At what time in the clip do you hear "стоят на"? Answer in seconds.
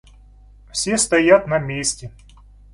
0.97-1.59